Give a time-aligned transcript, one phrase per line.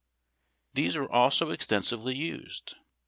[0.73, 2.73] These were also extensively used.